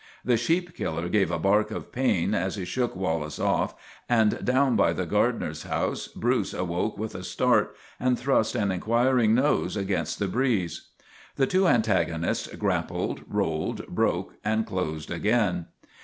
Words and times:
The 0.25 0.35
sheep 0.35 0.75
killer 0.75 1.07
gave 1.09 1.29
a 1.29 1.37
bark 1.37 1.69
of 1.69 1.91
pain 1.91 2.33
as 2.33 2.55
he 2.55 2.65
shook 2.65 2.95
Wal 2.95 3.19
lace 3.19 3.37
off, 3.37 3.75
and 4.09 4.43
down 4.43 4.75
by 4.75 4.93
the 4.93 5.05
gardener's 5.05 5.61
house 5.61 6.07
Bruce 6.07 6.55
awoke 6.55 6.97
with 6.97 7.13
a 7.13 7.23
start 7.23 7.75
and 7.99 8.17
thrust 8.17 8.55
an 8.55 8.71
inquiring 8.71 9.35
nose 9.35 9.77
against 9.77 10.17
the 10.17 10.27
breeze. 10.27 10.87
The 11.35 11.45
two 11.45 11.67
antagonists 11.67 12.47
grappled, 12.55 13.21
rolled, 13.27 13.85
broke, 13.89 14.33
and 14.43 14.65
closed 14.65 15.11
again. 15.11 15.67